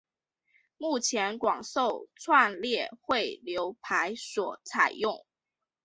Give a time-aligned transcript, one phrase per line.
[0.79, 5.27] 目前广受串列汇流排所采用。